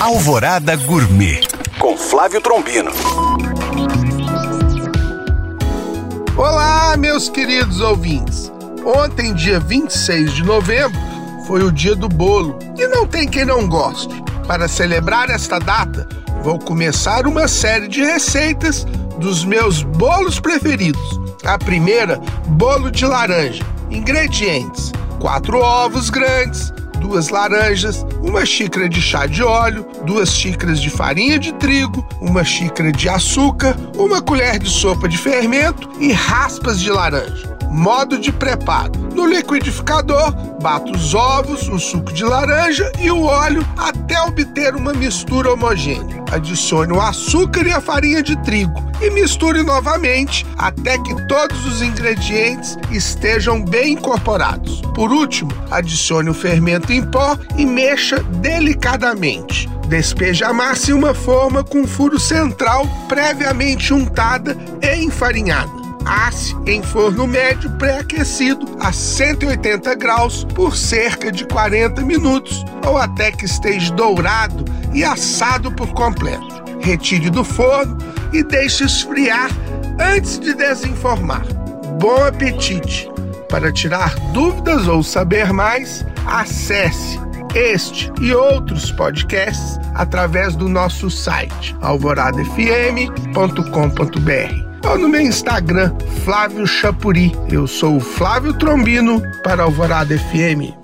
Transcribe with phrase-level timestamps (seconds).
[0.00, 1.42] Alvorada Gourmet
[1.78, 2.90] com Flávio Trombino.
[6.38, 8.50] Olá, meus queridos ouvintes.
[8.82, 10.98] Ontem, dia 26 de novembro,
[11.46, 14.14] foi o dia do bolo e não tem quem não goste.
[14.46, 16.08] Para celebrar esta data,
[16.42, 18.86] vou começar uma série de receitas
[19.18, 21.20] dos meus bolos preferidos.
[21.44, 23.62] A primeira, bolo de laranja.
[23.90, 30.90] Ingredientes: quatro ovos grandes, duas laranjas, uma xícara de chá de óleo, duas xícaras de
[30.90, 36.78] farinha de trigo, uma xícara de açúcar, uma colher de sopa de fermento e raspas
[36.78, 37.58] de laranja.
[37.70, 43.64] Modo de preparo: no liquidificador, bata os ovos, o suco de laranja e o óleo
[43.76, 44.20] até
[44.60, 46.22] obter uma mistura homogênea.
[46.30, 51.80] Adicione o açúcar e a farinha de trigo e misture novamente até que todos os
[51.80, 54.82] ingredientes estejam bem incorporados.
[54.94, 59.68] Por último, adicione o fermento em pó e mexa delicadamente.
[59.88, 65.79] Despeje a massa em uma forma com furo central previamente untada e enfarinhada.
[66.04, 73.30] Asse em forno médio pré-aquecido a 180 graus por cerca de 40 minutos ou até
[73.30, 76.60] que esteja dourado e assado por completo.
[76.80, 77.98] Retire do forno
[78.32, 79.50] e deixe esfriar
[79.98, 81.44] antes de desenformar.
[82.00, 83.10] Bom apetite!
[83.48, 87.18] Para tirar dúvidas ou saber mais, acesse
[87.54, 95.92] este e outros podcasts através do nosso site alvoradafm.com.br ou no meu Instagram,
[96.24, 97.32] Flávio Chapuri.
[97.50, 100.79] Eu sou o Flávio Trombino para Alvorada FM.